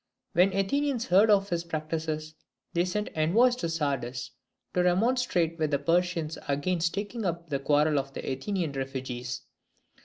[0.33, 2.33] When the Athenians heard of his practices,
[2.73, 4.31] they sent envoys to Sardis
[4.73, 9.41] to remonstrate with the Persians against taking up the quarrel of the Athenian refugees.